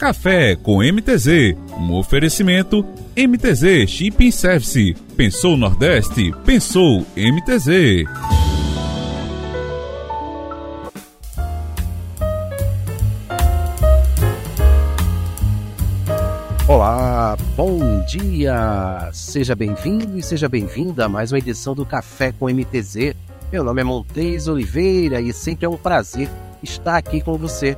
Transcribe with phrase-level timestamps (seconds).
[0.00, 2.82] Café com MTZ, um oferecimento
[3.14, 4.94] MTZ Shipping Service.
[5.14, 6.32] Pensou Nordeste?
[6.42, 8.06] Pensou MTZ.
[16.66, 19.10] Olá, bom dia!
[19.12, 23.14] Seja bem-vindo e seja bem-vinda a mais uma edição do Café com MTZ.
[23.52, 26.26] Meu nome é Montes Oliveira e sempre é um prazer
[26.62, 27.76] estar aqui com você.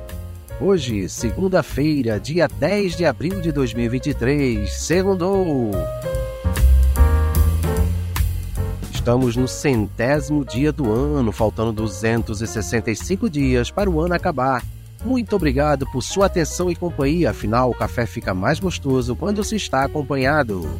[0.65, 5.71] Hoje, segunda-feira, dia 10 de abril de 2023, segundou!
[8.89, 14.63] Estamos no centésimo dia do ano, faltando 265 dias para o ano acabar.
[15.03, 19.57] Muito obrigado por sua atenção e companhia, afinal, o café fica mais gostoso quando se
[19.57, 20.79] está acompanhado.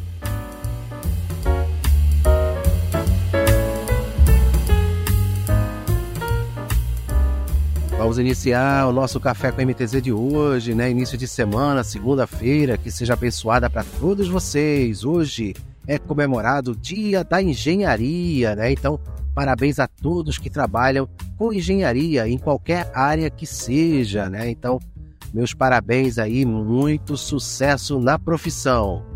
[8.04, 10.90] Vamos iniciar o nosso Café com MTZ de hoje, né?
[10.90, 15.06] Início de semana, segunda-feira, que seja abençoada para todos vocês.
[15.06, 15.54] Hoje
[15.86, 18.70] é comemorado o Dia da Engenharia, né?
[18.70, 19.00] Então,
[19.34, 24.50] parabéns a todos que trabalham com engenharia em qualquer área que seja, né?
[24.50, 24.78] Então,
[25.32, 29.13] meus parabéns aí, muito sucesso na profissão.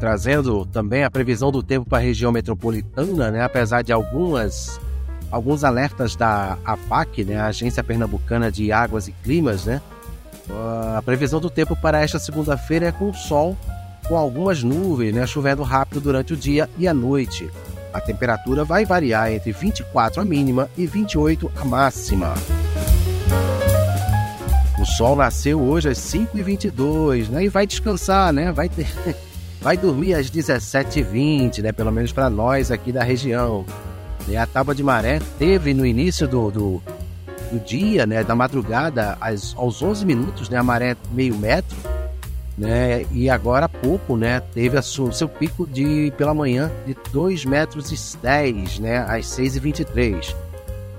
[0.00, 3.44] Trazendo também a previsão do tempo para a região metropolitana, né?
[3.44, 4.80] apesar de algumas
[5.30, 7.38] alguns alertas da APAC, né?
[7.38, 9.80] a Agência Pernambucana de Águas e Climas, né?
[10.96, 13.56] A previsão do tempo para esta segunda-feira é com sol,
[14.08, 15.24] com algumas nuvens, né?
[15.26, 17.48] chovendo rápido durante o dia e a noite.
[17.92, 22.34] A temperatura vai variar entre 24 a mínima e 28 a máxima.
[24.80, 27.44] O sol nasceu hoje às 5h22, né?
[27.44, 28.50] E vai descansar, né?
[28.50, 28.86] Vai ter
[29.60, 31.72] vai dormir às 17h20, né?
[31.72, 33.64] Pelo menos para nós aqui da região.
[34.28, 36.82] E a tábua de maré teve no início do, do,
[37.50, 38.24] do dia, né?
[38.24, 40.58] Da madrugada, às, aos 11 minutos, né?
[40.58, 41.76] A maré meio metro,
[42.56, 43.04] né?
[43.12, 44.40] E agora há pouco, né?
[44.40, 48.98] Teve o seu pico de pela manhã de 2 metros e 10, né?
[48.98, 50.34] Às 6h23.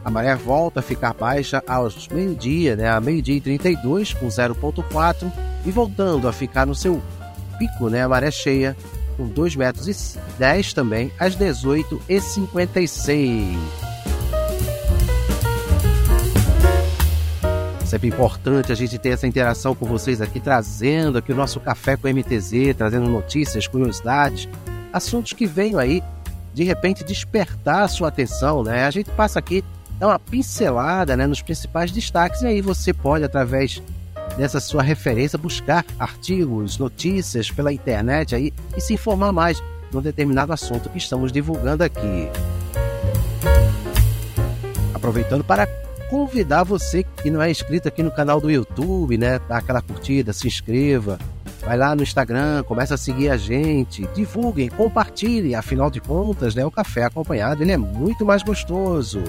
[0.04, 2.90] A maré volta a ficar baixa aos meio-dia, né?
[2.90, 5.32] A meio-dia e 32 com 0.4
[5.64, 7.00] e voltando a ficar no seu
[7.62, 8.76] pico, né, a maré cheia,
[9.16, 13.56] com 2 metros e 10 também, às 18 e 56.
[17.86, 21.96] Sempre importante a gente ter essa interação com vocês aqui, trazendo aqui o nosso café
[21.96, 24.50] com MTZ, trazendo notícias, curiosidades,
[24.92, 26.02] assuntos que venham aí,
[26.56, 28.86] de repente, despertar a sua atenção, né?
[28.86, 29.64] A gente passa aqui,
[30.00, 33.84] dá uma pincelada né, nos principais destaques, e aí você pode, através
[34.38, 39.62] dessa sua referência, buscar artigos, notícias pela internet aí e se informar mais
[39.92, 42.30] num determinado assunto que estamos divulgando aqui.
[44.94, 45.68] Aproveitando para
[46.10, 49.40] convidar você que não é inscrito aqui no canal do YouTube, né?
[49.48, 51.18] Dá aquela curtida, se inscreva,
[51.62, 56.66] vai lá no Instagram, começa a seguir a gente, divulguem, compartilhem, afinal de contas, né?
[56.66, 59.24] O café acompanhado ele é muito mais gostoso.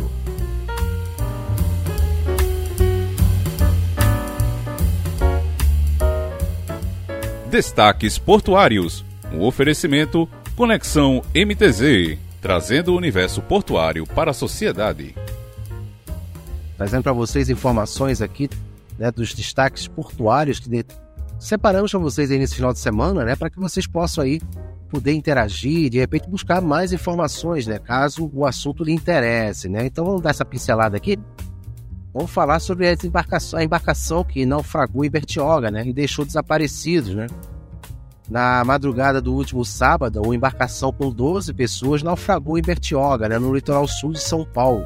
[7.53, 9.05] Destaques Portuários.
[9.31, 10.27] Um oferecimento
[10.57, 15.15] Conexão MTZ, trazendo o universo portuário para a sociedade.
[16.79, 18.49] Trazendo para vocês informações aqui
[18.99, 20.83] né, dos destaques portuários que
[21.39, 24.41] separamos para vocês aí nesse final de semana, né, para que vocês possam aí
[24.89, 29.85] poder interagir, de repente buscar mais informações, né, caso o assunto lhe interesse, né?
[29.85, 31.19] Então vamos dar essa pincelada aqui
[32.13, 35.87] Vamos falar sobre a embarcação, a embarcação que naufragou em Bertioga, né?
[35.87, 37.27] E deixou desaparecidos, né?
[38.29, 43.39] Na madrugada do último sábado, uma embarcação com 12 pessoas naufragou em Bertioga, né?
[43.39, 44.85] no litoral sul de São Paulo.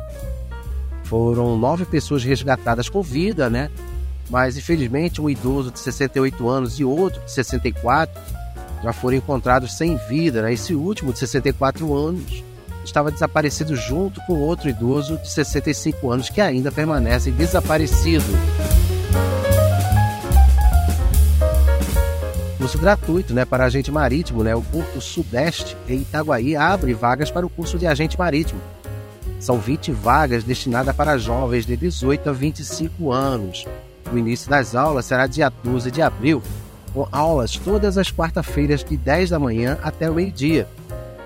[1.04, 3.70] Foram nove pessoas resgatadas com vida, né?
[4.28, 8.20] Mas infelizmente um idoso de 68 anos e outro de 64
[8.82, 10.42] já foram encontrados sem vida.
[10.42, 10.52] Né?
[10.52, 12.42] Esse último de 64 anos
[12.86, 18.24] estava desaparecido junto com outro idoso de 65 anos que ainda permanece desaparecido.
[22.58, 27.46] Curso gratuito né, para agente marítimo, né, o Porto Sudeste em Itaguaí abre vagas para
[27.46, 28.60] o curso de agente marítimo.
[29.38, 33.66] São 20 vagas destinadas para jovens de 18 a 25 anos.
[34.10, 36.42] O início das aulas será dia 12 de abril,
[36.94, 40.66] com aulas todas as quarta-feiras de 10 da manhã até o meio-dia.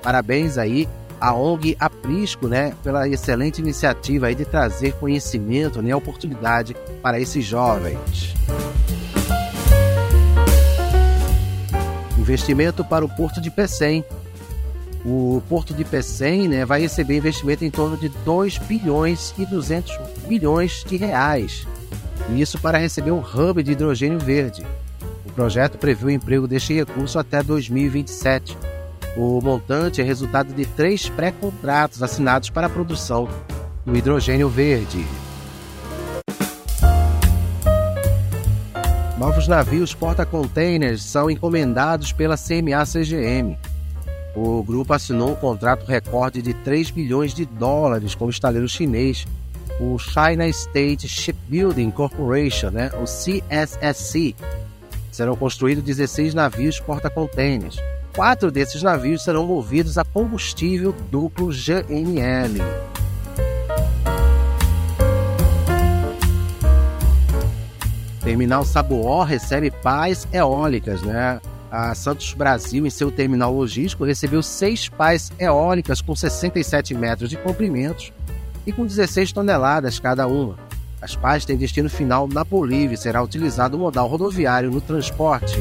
[0.02, 0.88] Parabéns aí
[1.20, 7.44] a ONG Aprisco, né, pela excelente iniciativa aí de trazer conhecimento, né, oportunidade para esses
[7.44, 8.34] jovens.
[12.18, 14.04] Investimento para o Porto de Pecém.
[15.04, 19.98] O porto de Pecém né, vai receber investimento em torno de 2 bilhões e 200
[20.28, 21.66] milhões de reais.
[22.36, 24.64] Isso para receber um hub de hidrogênio verde.
[25.26, 28.56] O projeto prevê o emprego deste recurso até 2027.
[29.16, 33.28] O montante é resultado de três pré-contratos assinados para a produção
[33.84, 35.04] do hidrogênio verde.
[39.18, 43.58] Novos navios porta-containers são encomendados pela CMA-CGM.
[44.34, 49.26] O grupo assinou um contrato recorde de 3 bilhões de dólares com o estaleiro chinês,
[49.80, 54.36] o China State Shipbuilding Corporation, né, o CSSC.
[55.10, 57.76] Serão construídos 16 navios porta-containers.
[58.14, 62.58] Quatro desses navios serão movidos a combustível duplo GNL.
[68.22, 71.40] Terminal Saboó recebe pás eólicas, né?
[71.70, 77.36] A Santos Brasil, em seu terminal logístico, recebeu seis pás eólicas com 67 metros de
[77.36, 78.12] comprimentos
[78.66, 80.56] e com 16 toneladas cada uma.
[81.00, 85.58] As pás têm destino final na Bolívia e será utilizado o modal rodoviário no transporte.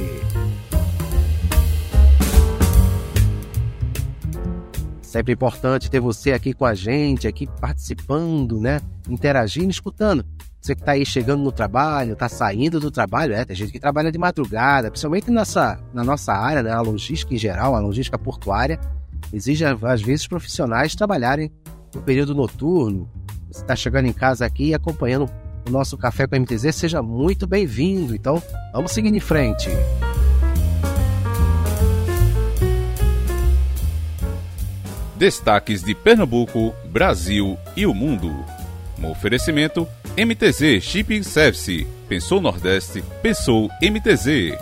[5.10, 8.80] Sempre importante ter você aqui com a gente, aqui participando, né?
[9.10, 10.24] Interagindo, escutando.
[10.62, 13.80] Você que está aí chegando no trabalho, está saindo do trabalho, é, tem gente que
[13.80, 18.20] trabalha de madrugada, principalmente nessa, na nossa área, né, a logística em geral, a logística
[18.20, 18.80] portuária,
[19.34, 21.52] exige às vezes profissionais trabalharem
[21.96, 23.10] no período noturno.
[23.50, 25.28] Você está chegando em casa aqui e acompanhando
[25.68, 28.14] o nosso Café com a MTZ, seja muito bem-vindo.
[28.14, 28.40] Então,
[28.72, 29.70] vamos seguir em frente.
[35.20, 38.34] Destaques de Pernambuco, Brasil e o mundo.
[38.98, 39.86] Um oferecimento
[40.18, 41.86] MTZ Shipping Service.
[42.08, 44.58] Pensou Nordeste, pensou MTZ.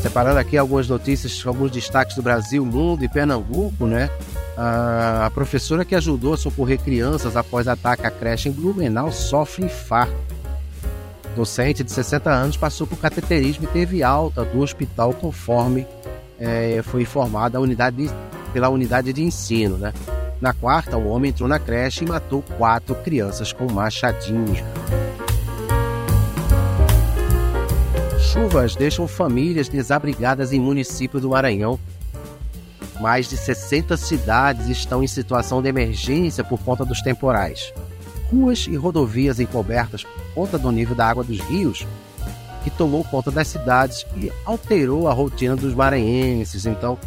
[0.00, 4.08] Separando aqui algumas notícias, alguns destaques do Brasil, mundo e Pernambuco, né?
[4.56, 10.16] A professora que ajudou a socorrer crianças após ataque à creche em Blumenau sofre infarto.
[11.36, 15.86] Docente de 60 anos passou por cateterismo e teve alta do hospital conforme
[16.38, 18.10] é, foi informada unidade,
[18.52, 19.92] pela unidade de ensino, né?
[20.40, 24.64] Na quarta, o homem entrou na creche e matou quatro crianças com machadinho.
[28.20, 31.78] Chuvas deixam famílias desabrigadas em município do Maranhão.
[33.00, 37.72] Mais de 60 cidades estão em situação de emergência por conta dos temporais.
[38.30, 41.86] Ruas e rodovias encobertas por conta do nível da água dos rios,
[42.62, 46.66] que tomou conta das cidades e alterou a rotina dos maranhenses.
[46.66, 46.98] Então,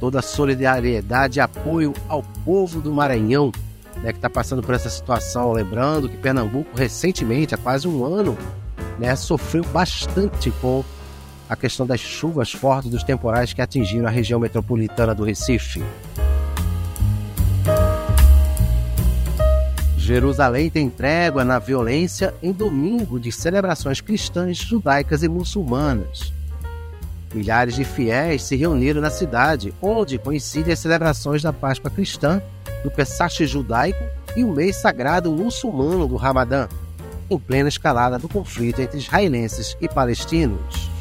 [0.00, 3.52] toda a solidariedade e apoio ao povo do Maranhão,
[4.02, 5.52] né, que está passando por essa situação.
[5.52, 8.36] Lembrando que Pernambuco, recentemente, há quase um ano,
[8.98, 10.84] né, sofreu bastante com
[11.48, 15.82] a questão das chuvas fortes dos temporais que atingiram a região metropolitana do Recife.
[20.06, 26.32] Jerusalém tem trégua na violência em domingo de celebrações cristãs, judaicas e muçulmanas.
[27.34, 32.40] Milhares de fiéis se reuniram na cidade, onde coincidem as celebrações da Páscoa cristã,
[32.84, 33.98] do Pesach judaico
[34.36, 36.68] e o mês sagrado muçulmano do Ramadã,
[37.28, 40.95] em plena escalada do conflito entre israelenses e palestinos.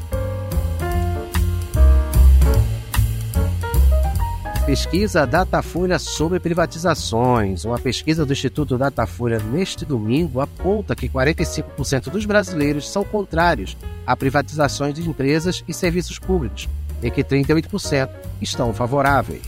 [4.66, 7.66] Pesquisa Datafolha sobre privatizações.
[7.66, 14.18] Uma pesquisa do Instituto Datafolha neste domingo aponta que 45% dos brasileiros são contrários a
[14.18, 16.68] privatizações de empresas e serviços públicos
[17.04, 18.10] e que 38%
[18.42, 19.44] estão favoráveis.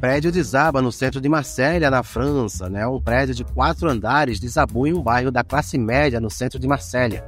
[0.00, 2.68] prédio desaba no centro de Marsella, na França.
[2.68, 2.86] Né?
[2.86, 6.68] Um prédio de quatro andares desabou em um bairro da classe média no centro de
[6.68, 7.24] Marsella,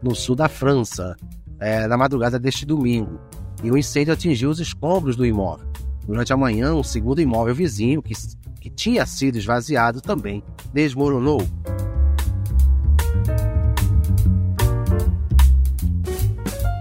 [0.00, 1.16] no sul da França
[1.62, 3.20] é, na madrugada deste domingo,
[3.62, 5.68] e o incêndio atingiu os escombros do imóvel.
[6.04, 8.12] Durante a manhã, um segundo imóvel vizinho, que,
[8.60, 10.42] que tinha sido esvaziado, também
[10.72, 11.40] desmoronou.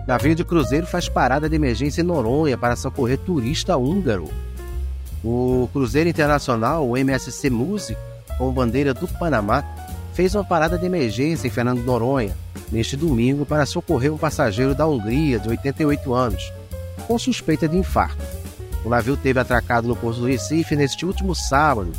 [0.08, 4.30] Navio de cruzeiro faz parada de emergência em Noronha para socorrer turista húngaro.
[5.24, 7.98] O cruzeiro internacional, o MSC Music,
[8.38, 9.64] com bandeira do Panamá,
[10.22, 12.38] fez uma parada de emergência em Fernando Noronha,
[12.72, 16.54] neste domingo para socorrer um passageiro da Hungria de 88 anos,
[17.08, 18.24] com suspeita de infarto.
[18.86, 21.92] O navio teve atracado no Porto do Recife neste último sábado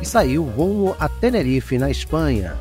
[0.00, 2.56] e saiu rumo a Tenerife, na Espanha.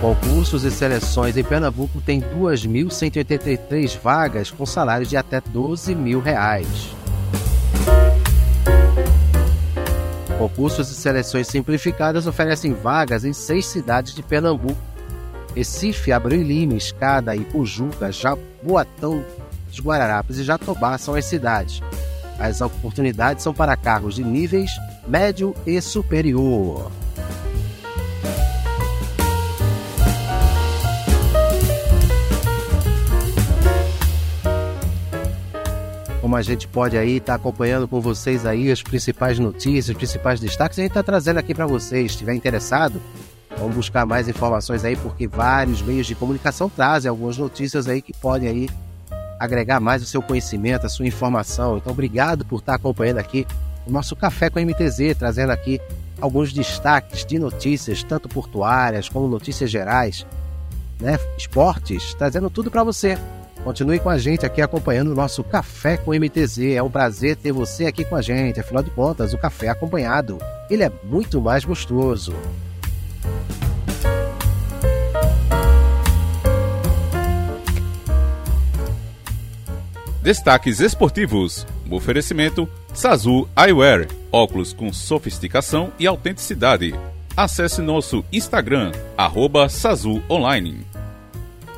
[0.00, 6.98] Concursos e seleções em Pernambuco têm 2.183 vagas com salários de até 12 mil reais.
[10.40, 14.80] Concursos e seleções simplificadas oferecem vagas em seis cidades de Pernambuco.
[15.54, 19.22] Recife, Abreu Lima, Escada, Ipujuca, Jaboatão
[19.68, 21.82] dos Guararapes e Jatobá são as cidades.
[22.38, 24.70] As oportunidades são para cargos de níveis
[25.06, 26.90] médio e superior.
[36.30, 39.96] Como a gente pode aí estar tá acompanhando com vocês aí as principais notícias, os
[39.96, 42.12] principais destaques, a gente está trazendo aqui para vocês.
[42.12, 43.02] Se estiver interessado,
[43.58, 48.12] vamos buscar mais informações aí, porque vários meios de comunicação trazem algumas notícias aí que
[48.12, 48.70] podem aí
[49.40, 51.78] agregar mais o seu conhecimento, a sua informação.
[51.78, 53.44] Então, obrigado por estar tá acompanhando aqui
[53.84, 55.80] o nosso Café com MTZ, trazendo aqui
[56.20, 60.24] alguns destaques de notícias, tanto portuárias como notícias gerais,
[61.00, 63.18] né, esportes, trazendo tudo para você.
[63.64, 66.74] Continue com a gente aqui acompanhando o nosso Café com MTZ.
[66.74, 68.58] É um prazer ter você aqui com a gente.
[68.58, 70.38] Afinal de contas, o café acompanhado,
[70.70, 72.34] ele é muito mais gostoso.
[80.22, 81.66] Destaques esportivos.
[81.90, 86.94] O oferecimento Sazu Eyewear, óculos com sofisticação e autenticidade.
[87.36, 90.89] Acesse nosso Instagram, arroba Sazu Online.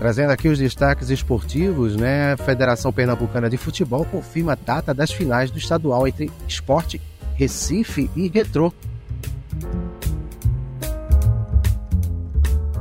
[0.02, 2.32] Trazendo aqui os destaques esportivos, né?
[2.32, 7.00] A Federação Pernambucana de Futebol confirma a data das finais do estadual entre Esporte
[7.36, 8.72] Recife e Retrô.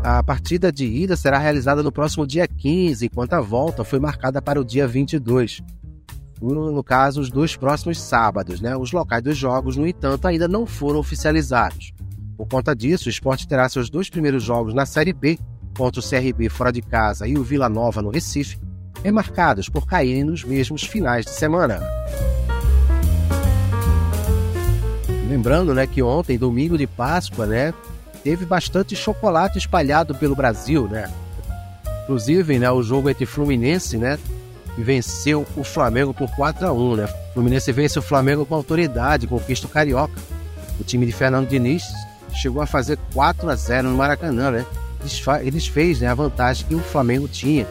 [0.03, 4.41] A partida de ida será realizada no próximo dia 15, enquanto a volta foi marcada
[4.41, 5.61] para o dia 22.
[6.41, 8.75] No caso, os dois próximos sábados, né?
[8.75, 11.93] Os locais dos jogos, no entanto, ainda não foram oficializados.
[12.35, 15.37] Por conta disso, o esporte terá seus dois primeiros jogos na Série B
[15.77, 18.59] contra o CRB fora de casa e o Vila Nova no Recife,
[19.03, 21.81] remarcados por caírem nos mesmos finais de semana.
[25.29, 27.73] Lembrando, né, que ontem, domingo de Páscoa, né,
[28.23, 31.09] teve bastante chocolate espalhado pelo Brasil, né?
[32.03, 34.19] Inclusive, né, o jogo entre Fluminense, né,
[34.77, 37.07] venceu o Flamengo por 4 a 1, né?
[37.33, 40.19] Fluminense vence o Flamengo com autoridade, conquista o Carioca.
[40.79, 41.83] O time de Fernando Diniz
[42.33, 44.65] chegou a fazer 4 a 0 no Maracanã, né?
[45.41, 47.67] Eles né, a vantagem que o Flamengo tinha,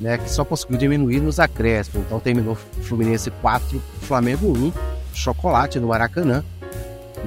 [0.00, 2.06] né, que só conseguiu diminuir nos acréscimos.
[2.06, 4.72] Então terminou Fluminense 4, Flamengo 1,
[5.12, 6.44] chocolate no Maracanã.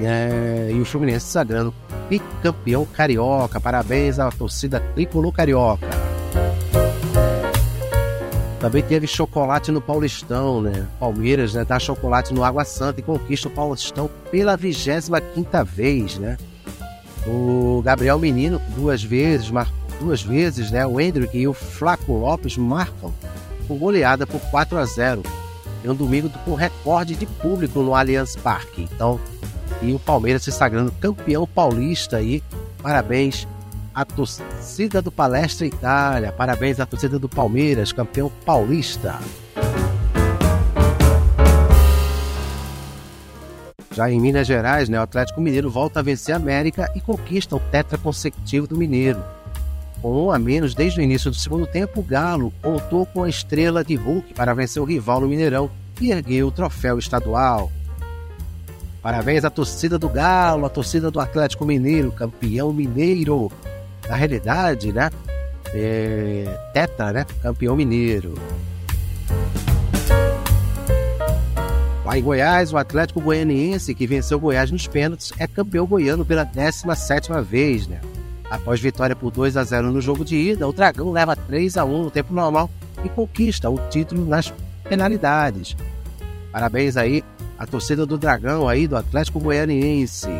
[0.00, 1.74] É, e o Fluminense sagrando
[2.08, 3.60] bicampeão carioca.
[3.60, 5.88] Parabéns à torcida tricolor carioca.
[8.60, 10.86] Também teve chocolate no Paulistão, né?
[10.98, 16.18] Palmeiras né, dá chocolate no Água Santa e conquista o Paulistão pela 25 quinta vez,
[16.18, 16.36] né?
[17.28, 19.50] O Gabriel Menino, duas vezes,
[20.00, 20.86] duas vezes, né?
[20.86, 23.12] O Hendrick e o Flaco Lopes marcam
[23.66, 25.22] com goleada por 4 a 0
[25.84, 28.88] em um domingo com recorde de público no Allianz Parque.
[28.90, 29.20] Então,
[29.82, 32.42] e o Palmeiras se sagrando campeão paulista aí.
[32.82, 33.46] Parabéns
[33.94, 36.32] à torcida do Palestra Itália.
[36.32, 39.18] Parabéns à torcida do Palmeiras, campeão paulista.
[43.98, 47.56] Já em Minas Gerais, né, o Atlético Mineiro volta a vencer a América e conquista
[47.56, 49.20] o tetra consecutivo do Mineiro.
[50.00, 53.28] Com um a menos desde o início do segundo tempo, o Galo contou com a
[53.28, 55.68] estrela de Hulk para vencer o rival no Mineirão
[56.00, 57.72] e ergueu o troféu estadual.
[59.02, 63.50] Parabéns à torcida do Galo, à torcida do Atlético Mineiro, campeão mineiro.
[64.08, 65.10] Na realidade, né?
[65.74, 67.26] É, tetra, né?
[67.42, 68.34] Campeão mineiro.
[72.08, 76.42] Lá em Goiás, o Atlético Goianiense, que venceu Goiás nos pênaltis, é campeão goiano pela
[76.42, 78.00] 17 vez, né?
[78.48, 81.84] Após vitória por 2 a 0 no jogo de ida, o Dragão leva 3 a
[81.84, 82.70] 1 no tempo normal
[83.04, 84.50] e conquista o título nas
[84.88, 85.76] penalidades.
[86.50, 87.22] Parabéns aí
[87.58, 90.30] à torcida do Dragão aí do Atlético Goianiense.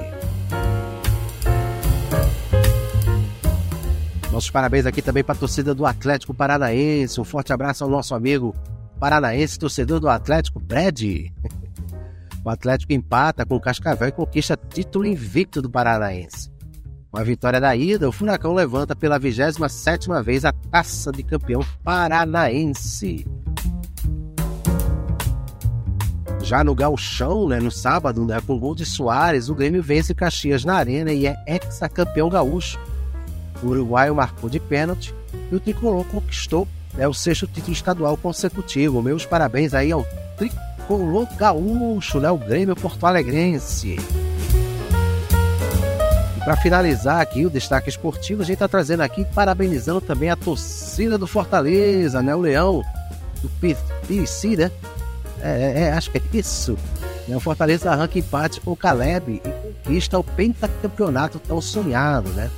[4.32, 7.20] Nossos parabéns aqui também para a torcida do Atlético Paranaense.
[7.20, 8.56] Um forte abraço ao nosso amigo
[8.98, 11.28] paranaense, torcedor do Atlético, Brad.
[12.49, 16.50] O Atlético empata com o Cascavel e conquista título invicto do Paranaense.
[17.11, 21.61] Com a vitória da ida, o Furacão levanta pela 27 vez a taça de campeão
[21.85, 23.26] paranaense.
[26.40, 30.64] Já no Gauchão, né, no sábado, né, com gol de Soares, o Grêmio vence Caxias
[30.64, 32.78] na Arena e é ex-campeão gaúcho.
[33.62, 35.14] O uruguaio marcou de pênalti
[35.52, 39.02] e o tricolor conquistou né, o sexto título estadual consecutivo.
[39.02, 40.02] Meus parabéns aí ao
[40.38, 42.30] tricolor tricolor gaúcho, né?
[42.30, 43.99] O Grêmio Porto Alegrense.
[46.37, 50.37] E para finalizar aqui o destaque esportivo, a gente está trazendo aqui, parabenizando também a
[50.37, 52.35] torcida do Fortaleza, né?
[52.35, 52.83] O Leão
[53.42, 53.50] do
[54.07, 54.71] PC, né?
[55.42, 56.78] É, é, é, acho que é isso.
[57.28, 57.37] Né?
[57.37, 59.49] O Fortaleza arranca empate com o Caleb e
[59.85, 62.50] conquista o pentacampeonato tão sonhado, né?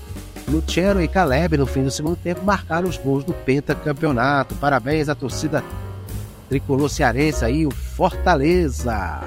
[0.49, 4.55] Luciano e Caleb, no fim do segundo tempo, marcaram os gols do pentacampeonato.
[4.55, 5.63] Parabéns à torcida
[6.51, 9.21] tricolor cearense aí, o Fortaleza.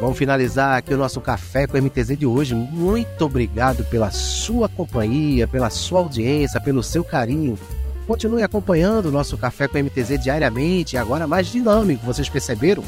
[0.00, 2.54] Vamos finalizar aqui o nosso café com o MTZ de hoje.
[2.54, 7.58] Muito obrigado pela sua companhia, pela sua audiência, pelo seu carinho.
[8.06, 12.82] Continue acompanhando o nosso café com o MTZ diariamente, agora mais dinâmico, vocês perceberam?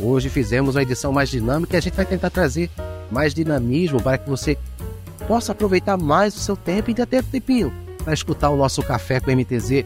[0.00, 2.68] Hoje fizemos uma edição mais dinâmica e a gente vai tentar trazer
[3.08, 4.58] mais dinamismo para que você
[5.28, 7.70] possa aproveitar mais o seu tempo e ainda ter tempinho
[8.02, 9.84] para escutar o nosso café com MTZ.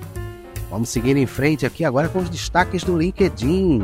[0.71, 3.83] Vamos seguir em frente aqui agora com os destaques do LinkedIn.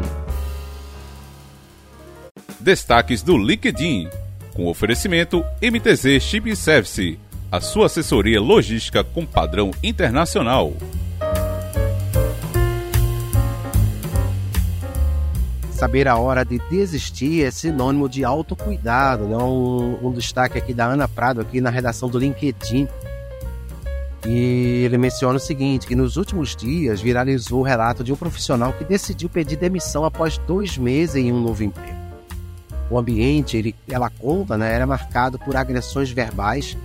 [2.60, 4.08] Destaques do LinkedIn.
[4.54, 7.18] Com oferecimento MTZ Shipping Service.
[7.50, 10.72] A sua assessoria logística com padrão internacional.
[15.78, 19.24] Saber a hora de desistir é sinônimo de autocuidado.
[19.24, 19.36] Né?
[19.36, 22.88] Um, um destaque aqui da Ana Prado, aqui na redação do LinkedIn.
[24.26, 28.72] E ele menciona o seguinte: que nos últimos dias viralizou o relato de um profissional
[28.72, 32.08] que decidiu pedir demissão após dois meses em um novo emprego
[32.90, 36.76] o ambiente, ele, ela conta, né, era marcado por agressões verbais,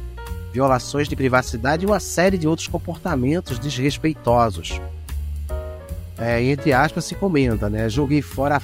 [0.52, 4.80] violações de privacidade e uma série de outros comportamentos desrespeitosos.
[6.18, 7.90] É, entre aspas, se comenta, né?
[7.90, 8.62] Joguei fora a,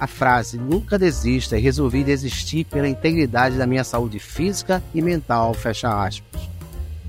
[0.00, 5.52] a frase nunca desista e resolvi desistir pela integridade da minha saúde física e mental,
[5.52, 6.48] fecha aspas.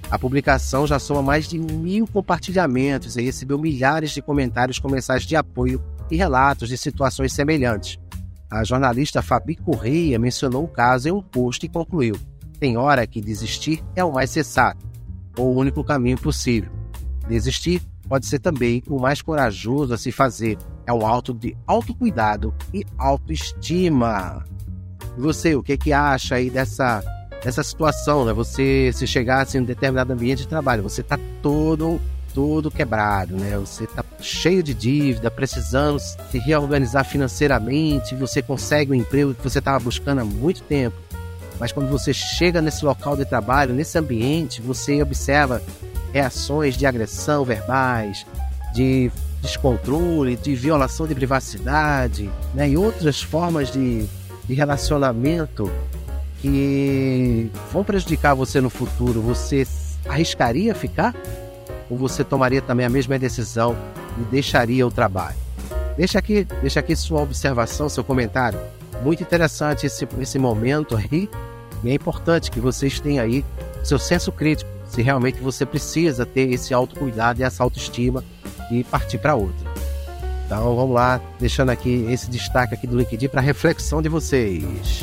[0.09, 5.25] A publicação já soma mais de mil compartilhamentos e recebeu milhares de comentários com mensagens
[5.25, 5.81] de apoio
[6.11, 7.97] e relatos de situações semelhantes.
[8.51, 12.17] A jornalista Fabi Correia mencionou o caso em um post e concluiu:
[12.59, 14.85] tem hora que desistir é o mais sensato,
[15.37, 16.69] ou o único caminho possível.
[17.25, 20.57] Desistir pode ser também o mais corajoso a se fazer.
[20.91, 24.45] É alto de autocuidado e autoestima.
[25.17, 27.03] E você, o que, que acha aí dessa,
[27.43, 28.25] dessa situação?
[28.25, 28.33] Né?
[28.33, 31.99] Você, se chegasse em um determinado ambiente de trabalho, você está todo
[32.33, 33.57] todo quebrado, né?
[33.57, 39.59] Você tá cheio de dívida, precisando se reorganizar financeiramente, você consegue um emprego que você
[39.59, 40.95] estava buscando há muito tempo.
[41.59, 45.61] Mas quando você chega nesse local de trabalho, nesse ambiente, você observa
[46.11, 48.25] reações de agressão verbais,
[48.73, 52.69] de descontrole, de violação de privacidade, né?
[52.69, 54.05] E outras formas de,
[54.45, 55.71] de relacionamento
[56.41, 59.21] que vão prejudicar você no futuro.
[59.21, 59.67] Você
[60.07, 61.13] arriscaria ficar?
[61.91, 63.75] ou você tomaria também a mesma decisão
[64.17, 65.35] e deixaria o trabalho?
[65.97, 68.57] Deixa aqui, deixa aqui sua observação, seu comentário.
[69.03, 71.29] Muito interessante esse, esse momento aí.
[71.83, 73.43] E é importante que vocês tenham aí
[73.83, 78.23] seu senso crítico, se realmente você precisa ter esse autocuidado e essa autoestima
[78.71, 79.69] e partir para outra.
[80.45, 85.01] Então vamos lá, deixando aqui esse destaque aqui do LinkedIn para reflexão de vocês.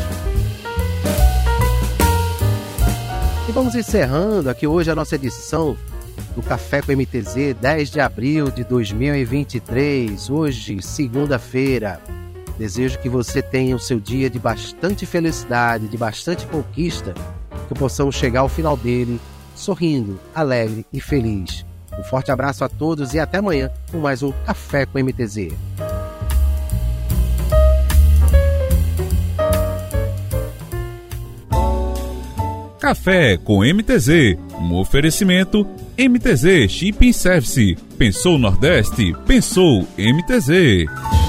[3.49, 5.75] E vamos encerrando aqui hoje a nossa edição
[6.35, 11.99] do Café com MTZ, 10 de abril de 2023, hoje, segunda-feira.
[12.59, 17.15] Desejo que você tenha o seu dia de bastante felicidade, de bastante conquista,
[17.69, 19.19] que possamos chegar ao final dele
[19.55, 21.68] sorrindo, alegre e feliz.
[21.99, 25.53] Um forte abraço a todos e até amanhã com mais um Café com MTZ.
[32.81, 35.67] Café com MTZ, um oferecimento
[35.99, 37.77] MTZ Shipping Service.
[37.99, 39.13] Pensou Nordeste?
[39.27, 41.28] Pensou MTZ.